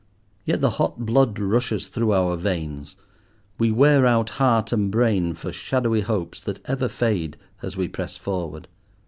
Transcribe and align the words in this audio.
Yet 0.45 0.61
the 0.61 0.71
hot 0.81 1.05
blood 1.05 1.37
rushes 1.37 1.87
through 1.87 2.11
our 2.11 2.35
veins, 2.35 2.95
we 3.59 3.71
wear 3.71 4.07
out 4.07 4.31
heart 4.41 4.71
and 4.71 4.89
brain 4.89 5.35
for 5.35 5.51
shadowy 5.51 6.01
hopes 6.01 6.41
that 6.41 6.59
ever 6.65 6.89
fade 6.89 7.37
as 7.61 7.77
we 7.77 7.87
press 7.87 8.17
forward. 8.17 8.67